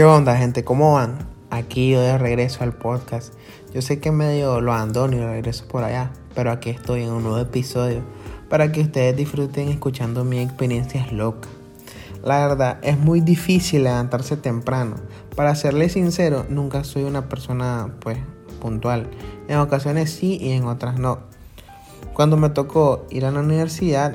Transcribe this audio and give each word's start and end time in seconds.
¿Qué 0.00 0.04
onda, 0.06 0.34
gente? 0.34 0.64
¿Cómo 0.64 0.94
van? 0.94 1.18
Aquí 1.50 1.90
yo 1.90 2.00
de 2.00 2.16
regreso 2.16 2.64
al 2.64 2.72
podcast. 2.72 3.34
Yo 3.74 3.82
sé 3.82 4.00
que 4.00 4.10
medio 4.10 4.62
lo 4.62 4.72
ando 4.72 5.06
y 5.12 5.18
regreso 5.18 5.68
por 5.68 5.84
allá, 5.84 6.10
pero 6.34 6.50
aquí 6.50 6.70
estoy 6.70 7.02
en 7.02 7.10
un 7.10 7.22
nuevo 7.22 7.36
episodio 7.36 8.00
para 8.48 8.72
que 8.72 8.80
ustedes 8.80 9.14
disfruten 9.14 9.68
escuchando 9.68 10.24
mis 10.24 10.40
experiencias 10.40 11.12
locas. 11.12 11.50
La 12.24 12.38
verdad, 12.48 12.78
es 12.80 12.98
muy 12.98 13.20
difícil 13.20 13.84
levantarse 13.84 14.38
temprano. 14.38 14.96
Para 15.36 15.54
serles 15.54 15.92
sincero, 15.92 16.46
nunca 16.48 16.82
soy 16.82 17.04
una 17.04 17.28
persona, 17.28 17.96
pues, 18.00 18.16
puntual. 18.58 19.06
En 19.48 19.58
ocasiones 19.58 20.10
sí 20.10 20.38
y 20.40 20.52
en 20.52 20.64
otras 20.64 20.98
no. 20.98 21.18
Cuando 22.14 22.38
me 22.38 22.48
tocó 22.48 23.04
ir 23.10 23.26
a 23.26 23.30
la 23.30 23.40
universidad, 23.40 24.14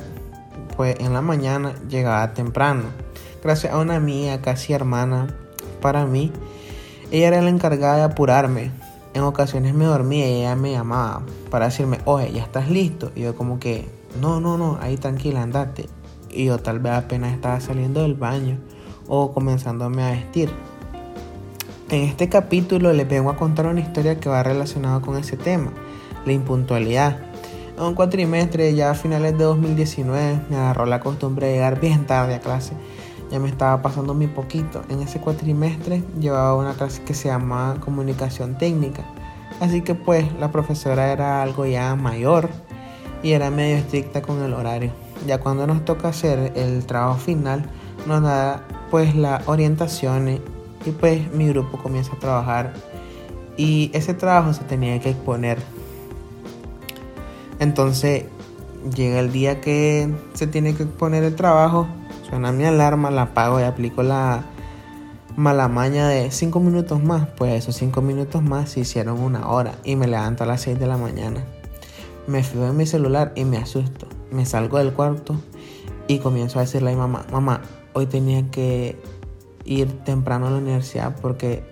pues 0.76 0.96
en 1.00 1.14
la 1.14 1.22
mañana 1.22 1.76
llegaba 1.88 2.34
temprano. 2.34 2.86
Gracias 3.44 3.72
a 3.72 3.77
una 3.77 3.98
amiga 3.98 4.41
casi 4.41 4.73
hermana 4.73 5.45
para 5.85 6.07
mí, 6.07 6.31
ella 7.12 7.27
era 7.27 7.44
la 7.44 7.49
encargada 7.52 7.98
de 7.98 8.02
apurarme. 8.02 8.71
En 9.13 9.21
ocasiones 9.21 9.75
me 9.75 9.85
dormía 9.85 10.27
y 10.27 10.39
ella 10.39 10.55
me 10.55 10.71
llamaba 10.71 11.21
para 11.52 11.66
decirme, 11.66 11.99
oye, 12.05 12.34
ya 12.34 12.41
estás 12.41 12.71
listo. 12.71 13.11
Y 13.16 13.21
yo 13.21 13.35
como 13.35 13.59
que, 13.59 13.88
no, 14.20 14.39
no, 14.39 14.58
no, 14.58 14.80
ahí 14.81 14.98
tranquila, 14.98 15.44
andate. 15.44 15.88
Y 16.31 16.45
yo 16.45 16.58
tal 16.58 16.80
vez 16.80 16.94
apenas 16.94 17.34
estaba 17.34 17.59
saliendo 17.59 18.02
del 18.02 18.16
baño 18.16 18.58
o 19.08 19.31
comenzándome 19.31 20.02
a 20.02 20.09
vestir. 20.09 20.49
En 21.91 22.02
este 22.02 22.30
capítulo 22.30 22.91
les 22.91 23.08
vengo 23.08 23.30
a 23.30 23.38
contar 23.38 23.67
una 23.67 23.81
historia 23.81 24.20
que 24.20 24.27
va 24.27 24.41
relacionada 24.41 25.02
con 25.02 25.20
ese 25.20 25.38
tema, 25.38 25.72
la 26.25 26.31
impuntualidad. 26.31 27.20
En 27.77 27.83
un 27.83 27.94
cuatrimestre, 27.94 28.73
ya 28.73 28.89
a 28.89 28.95
finales 28.95 29.38
de 29.38 29.44
2019, 29.44 30.39
me 30.49 30.55
agarró 30.55 30.88
la 30.88 30.99
costumbre 30.99 31.45
de 31.45 31.53
llegar 31.53 31.80
bien 31.80 32.08
tarde 32.08 32.33
a 32.33 32.39
clase. 32.39 32.73
Ya 33.32 33.40
me 33.40 33.50
estaba 33.50 33.81
pasando 33.81 34.14
mi 34.14 34.28
poquito. 34.28 34.84
En 34.90 35.02
ese 35.02 35.20
cuatrimestre 35.20 36.04
llevaba 36.20 36.56
una 36.56 36.73
clase 36.73 37.04
que 37.04 37.14
se 37.14 37.30
llama 37.30 37.78
comunicación 37.80 38.58
técnica. 38.58 39.04
Así 39.59 39.82
que 39.82 39.95
pues 39.95 40.32
la 40.40 40.52
profesora 40.52 41.12
era 41.12 41.42
algo 41.42 41.66
ya 41.66 41.95
mayor 41.95 42.50
y 43.23 43.32
era 43.32 43.50
medio 43.50 43.78
estricta 43.78 44.22
con 44.22 44.42
el 44.44 44.54
horario. 44.54 44.92
Ya 45.26 45.40
cuando 45.40 45.66
nos 45.66 45.84
toca 45.86 46.09
hacer 46.09 46.54
el 46.56 46.86
trabajo 46.86 47.17
final, 47.17 47.66
nos 48.06 48.22
da 48.22 48.64
pues 48.92 49.16
las 49.16 49.48
orientaciones 49.48 50.42
y 50.86 50.92
pues 50.92 51.32
mi 51.34 51.48
grupo 51.48 51.78
comienza 51.78 52.14
a 52.14 52.20
trabajar 52.20 52.73
y 53.58 53.89
ese 53.94 54.14
trabajo 54.14 54.54
se 54.54 54.64
tenía 54.64 55.00
que 55.00 55.12
exponer. 55.12 55.58
Entonces 57.60 58.26
llega 58.95 59.20
el 59.20 59.32
día 59.32 59.62
que 59.62 60.14
se 60.34 60.48
tiene 60.48 60.76
que 60.76 60.84
exponer 60.84 61.23
el 61.23 61.36
trabajo, 61.36 61.88
suena 62.28 62.52
mi 62.52 62.66
alarma, 62.66 63.12
la 63.12 63.23
apago 63.23 63.59
y 63.59 63.64
aplico 63.64 64.04
la 64.04 64.44
mala 65.36 65.68
maña 65.68 66.08
de 66.08 66.32
5 66.32 66.59
minutos 66.59 67.04
más. 67.04 67.28
Pues 67.38 67.54
esos 67.54 67.76
5 67.76 68.02
minutos 68.02 68.42
más 68.42 68.70
se 68.70 68.82
hicieron 68.82 69.20
una 69.20 69.48
hora 69.48 69.76
y 69.84 69.95
me 69.95 70.08
levanto 70.08 70.44
a 70.44 70.48
las 70.48 70.62
6 70.62 70.80
de 70.80 70.88
la 70.88 70.98
mañana. 70.98 71.44
Me 72.28 72.44
fijo 72.44 72.66
en 72.66 72.78
mi 72.78 72.86
celular 72.86 73.34
y 73.36 73.45
me 73.45 73.58
asusto. 73.58 74.08
Me 74.32 74.45
salgo 74.45 74.78
del 74.80 74.94
cuarto 74.94 75.36
y 76.08 76.20
comienzo 76.20 76.59
a 76.59 76.64
decirle 76.64 76.92
a 76.92 76.94
mi 76.94 77.00
mamá, 77.00 77.26
mamá, 77.32 77.62
hoy 77.94 78.06
tenía 78.08 78.50
que 78.50 79.00
ir 79.64 80.04
temprano 80.04 80.48
a 80.48 80.52
la 80.52 80.58
universidad 80.58 81.16
porque 81.22 81.64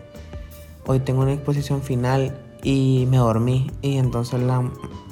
hoy 0.85 0.99
tengo 0.99 1.21
una 1.21 1.33
exposición 1.33 1.81
final 1.81 2.37
y 2.61 3.07
me 3.09 3.17
dormí. 3.17 3.71
Y 3.81 3.97
entonces 3.97 4.39
la, 4.41 4.61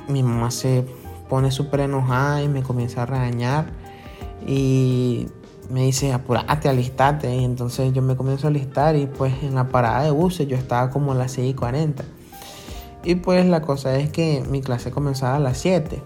mi 0.08 0.24
mamá 0.24 0.52
se 0.52 0.86
pone 1.30 1.50
súper 1.50 1.82
enojada 1.82 2.44
y 2.44 2.48
me 2.48 2.62
comienza 2.62 3.04
a 3.04 3.06
regañar 3.06 3.81
y 4.48 5.28
me 5.70 5.84
dice 5.86 6.14
apurate, 6.14 6.70
alistate. 6.70 7.36
Y 7.36 7.44
entonces 7.44 7.94
yo 7.94 8.02
me 8.02 8.16
comienzo 8.16 8.48
a 8.48 8.50
alistar 8.50 8.96
y 8.96 9.08
pues 9.08 9.34
en 9.44 9.56
la 9.56 9.70
parada 9.70 10.04
de 10.04 10.12
buses 10.12 10.48
yo 10.48 10.58
estaba 10.58 10.90
como 10.90 11.12
a 11.12 11.16
las 11.16 11.32
6 11.34 11.52
y 11.52 11.54
40. 11.54 12.04
Y 13.04 13.16
pues 13.16 13.46
la 13.46 13.62
cosa 13.62 13.96
es 13.96 14.10
que 14.10 14.44
mi 14.50 14.62
clase 14.62 14.92
comenzaba 14.92 15.38
a 15.38 15.40
las 15.40 15.58
7. 15.58 16.02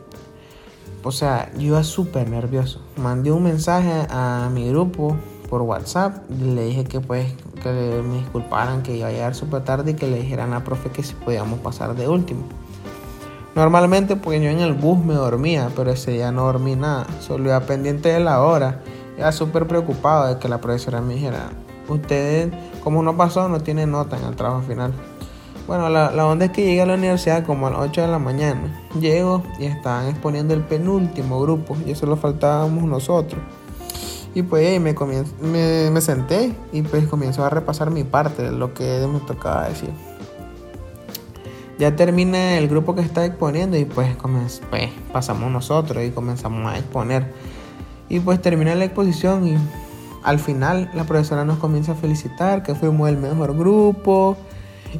O 1.04 1.12
sea, 1.12 1.52
yo 1.54 1.68
iba 1.68 1.84
súper 1.84 2.30
nervioso. 2.30 2.82
Mandé 2.96 3.32
un 3.32 3.44
mensaje 3.44 4.08
a 4.09 4.50
mi 4.52 4.68
grupo 4.70 5.16
por 5.50 5.62
WhatsApp. 5.62 6.30
Le 6.30 6.66
dije 6.66 6.84
que 6.86 7.00
pues 7.00 7.28
que 7.62 8.02
me 8.04 8.18
disculparan 8.20 8.84
que 8.84 8.96
iba 8.96 9.08
a 9.08 9.12
llegar 9.12 9.36
súper 9.36 9.64
tarde 9.64 9.92
y 9.92 9.94
que 9.96 10.08
le 10.08 10.20
dijeran 10.22 10.54
a 10.54 10.59
la 10.59 10.64
profe 10.64 10.90
que 10.90 11.04
si 11.04 11.14
podíamos 11.14 11.59
pasar 11.59 11.96
de 11.96 12.08
último. 12.08 12.44
Normalmente 13.56 14.18
porque 14.18 14.42
yo 14.42 14.50
en 14.50 14.60
el 14.60 14.74
bus 14.74 15.04
me 15.04 15.14
dormía, 15.14 15.72
pero 15.76 15.92
ese 15.92 16.12
día 16.12 16.32
no 16.32 16.44
dormí 16.44 16.76
nada. 16.76 17.08
Solo 17.22 17.46
iba 17.46 17.60
pendiente 17.62 18.10
de 18.10 18.20
la 18.20 18.42
hora. 18.42 18.82
Iba 19.18 19.32
súper 19.32 19.66
preocupado 19.66 20.28
de 20.28 20.40
que 20.40 20.50
la 20.50 20.60
profesora 20.60 21.00
me 21.00 21.14
dijera, 21.14 21.52
ustedes, 21.88 22.54
como 22.84 23.02
no 23.02 23.16
pasó, 23.16 23.48
no 23.48 23.62
tienen 23.62 23.92
nota 23.92 24.18
en 24.18 24.26
el 24.26 24.36
trabajo 24.36 24.62
final. 24.64 24.94
Bueno, 25.68 25.90
la, 25.90 26.12
la, 26.12 26.28
onda 26.28 26.46
es 26.46 26.52
que 26.52 26.64
llegué 26.64 26.82
a 26.82 26.86
la 26.86 26.96
universidad 26.96 27.46
como 27.46 27.68
a 27.68 27.72
las 27.72 27.80
8 27.80 28.02
de 28.02 28.08
la 28.08 28.20
mañana. 28.20 28.86
Llego 29.00 29.42
y 29.58 29.66
estaban 29.66 30.10
exponiendo 30.10 30.54
el 30.54 30.62
penúltimo 30.62 31.40
grupo 31.40 31.78
y 31.88 31.92
eso 31.92 32.06
lo 32.06 32.18
faltábamos 32.18 32.84
nosotros. 32.84 33.42
Y 34.36 34.44
pues 34.44 34.68
ahí 34.68 34.80
me, 34.82 34.94
me, 35.42 35.90
me, 35.92 36.02
senté 36.02 36.54
y 36.74 36.82
pues 36.82 37.08
comienzo 37.08 37.46
a 37.46 37.50
repasar 37.50 37.90
mi 37.90 38.04
parte 38.04 38.44
de 38.44 38.52
lo 38.52 38.74
que 38.74 39.08
me 39.12 39.22
tocaba 39.22 39.70
decir. 39.70 39.92
Ya 41.78 41.96
termina 41.96 42.58
el 42.58 42.69
grupo 42.69 42.96
que 42.96 43.02
está 43.02 43.25
exponiendo 43.25 43.78
y 43.78 43.86
pues, 43.86 44.16
pues 44.69 44.90
pasamos 45.12 45.52
nosotros 45.52 46.03
y 46.03 46.12
comenzamos 46.12 46.72
a 46.72 46.78
exponer. 46.78 47.34
Y 48.08 48.19
pues 48.19 48.41
termina 48.41 48.75
la 48.75 48.86
exposición 48.86 49.47
y 49.47 49.58
al 50.24 50.40
final 50.40 50.90
la 50.94 51.03
profesora 51.03 51.44
nos 51.44 51.59
comienza 51.59 51.91
a 51.91 51.96
felicitar 51.96 52.64
que 52.64 52.75
fuimos 52.75 53.09
el 53.09 53.18
mejor 53.18 53.58
grupo. 53.58 54.38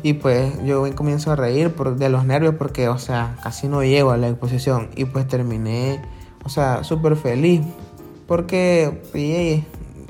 Y 0.04 0.14
pues 0.14 0.54
yo 0.66 0.84
comienzo 0.96 1.32
a 1.32 1.38
reír 1.38 1.72
por, 1.72 1.96
de 1.96 2.10
los 2.10 2.26
nervios 2.26 2.56
porque, 2.56 2.90
o 2.90 2.98
sea, 2.98 3.38
casi 3.42 3.68
no 3.68 3.82
llego 3.82 4.12
a 4.12 4.18
la 4.18 4.28
exposición. 4.28 4.90
Y 4.96 5.06
pues 5.06 5.28
terminé, 5.28 6.02
o 6.44 6.50
sea, 6.50 6.84
súper 6.84 7.16
feliz. 7.16 7.62
Porque 8.28 9.02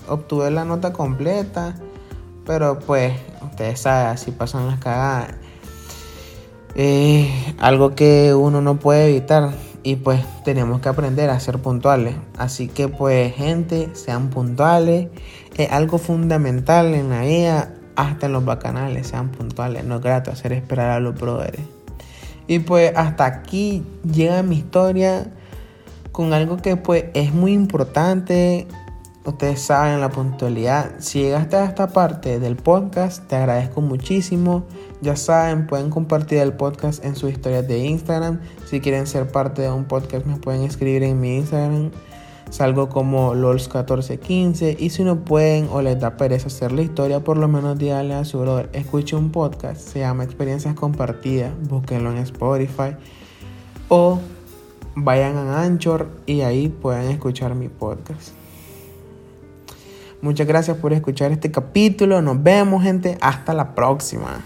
obtuve 0.08 0.50
la 0.50 0.66
nota 0.66 0.94
completa. 0.94 1.76
Pero 2.46 2.80
pues, 2.80 3.14
ustedes 3.44 3.82
saben, 3.82 4.08
así 4.08 4.32
pasan 4.32 4.68
las 4.68 4.80
cagadas. 4.80 5.36
Algo 7.60 7.96
que 7.96 8.34
uno 8.34 8.62
no 8.62 8.80
puede 8.80 9.10
evitar. 9.10 9.52
Y 9.84 9.98
pues 9.98 10.22
tenemos 10.44 10.82
que 10.82 10.90
aprender 10.90 11.30
a 11.30 11.40
ser 11.40 11.60
puntuales. 11.60 12.16
Así 12.38 12.68
que 12.68 12.88
pues 12.88 13.36
gente, 13.36 13.90
sean 13.94 14.30
puntuales. 14.30 15.10
Es 15.58 15.72
algo 15.72 16.00
fundamental 16.00 16.94
en 16.96 17.10
la 17.12 17.22
vida 17.22 17.76
hasta 17.96 18.26
en 18.26 18.34
los 18.34 18.46
bacanales 18.46 19.08
sean 19.08 19.30
puntuales, 19.30 19.84
no 19.86 19.96
es 19.96 20.02
grato 20.02 20.32
hacer 20.32 20.54
esperar 20.54 20.92
a 20.92 21.00
los 21.00 21.16
brothers. 21.16 21.60
Y 22.48 22.60
pues 22.60 22.92
hasta 22.96 23.26
aquí 23.26 23.84
llega 24.04 24.44
mi 24.44 24.58
historia 24.58 25.28
con 26.12 26.34
algo 26.34 26.58
que 26.58 26.76
pues 26.78 27.06
es 27.14 27.34
muy 27.34 27.54
importante. 27.54 28.68
Ustedes 29.26 29.62
saben 29.62 30.00
la 30.02 30.10
puntualidad. 30.10 30.92
Si 31.00 31.22
llegaste 31.22 31.56
a 31.56 31.66
esta 31.66 31.88
parte 31.88 32.40
del 32.40 32.56
podcast, 32.56 33.28
te 33.28 33.36
agradezco 33.36 33.82
muchísimo. 33.82 34.66
Ya 35.02 35.16
saben, 35.16 35.66
pueden 35.66 35.90
compartir 35.90 36.40
el 36.40 36.54
podcast 36.54 37.04
en 37.04 37.16
sus 37.16 37.32
historias 37.32 37.68
de 37.68 37.80
Instagram. 37.80 38.40
Si 38.70 38.80
quieren 38.82 39.08
ser 39.08 39.32
parte 39.32 39.64
de 39.64 39.72
un 39.72 39.86
podcast, 39.86 40.26
me 40.26 40.38
pueden 40.38 40.62
escribir 40.64 41.04
en 41.04 41.20
mi 41.20 41.38
Instagram 41.38 41.92
salgo 42.50 42.90
como 42.90 43.34
LOLS1415 43.34 44.78
y 44.80 44.90
si 44.90 45.04
no 45.04 45.24
pueden 45.26 45.68
o 45.72 45.82
les 45.82 46.00
da 46.00 46.18
pereza 46.18 46.48
hacer 46.48 46.72
la 46.72 46.82
historia, 46.82 47.20
por 47.20 47.38
lo 47.38 47.48
menos 47.48 47.78
díganle 47.78 48.14
a 48.14 48.26
su 48.26 48.40
brother, 48.40 48.70
escuche 48.74 49.16
un 49.16 49.32
podcast, 49.32 49.82
se 49.82 50.00
llama 50.00 50.24
Experiencias 50.24 50.76
Compartidas, 50.76 51.52
búsquenlo 51.68 52.12
en 52.12 52.18
Spotify 52.20 52.96
o 53.90 54.20
vayan 54.96 55.36
a 55.38 55.64
Anchor 55.64 56.08
y 56.26 56.42
ahí 56.42 56.70
pueden 56.70 57.12
escuchar 57.12 57.56
mi 57.56 57.68
podcast. 57.68 58.45
Muchas 60.26 60.48
gracias 60.48 60.78
por 60.78 60.92
escuchar 60.92 61.32
este 61.32 61.52
capítulo, 61.52 62.20
nos 62.20 62.42
vemos 62.42 62.82
gente, 62.82 63.16
hasta 63.22 63.54
la 63.54 63.76
próxima. 63.76 64.44